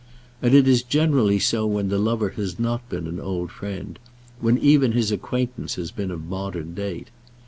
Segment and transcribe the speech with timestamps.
[0.41, 3.99] And it is generally so when the lover has not been an old friend,
[4.39, 7.09] when even his acquaintance has been of modern date.